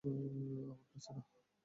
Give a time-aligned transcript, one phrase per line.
[0.63, 1.21] -আমার কাছে না।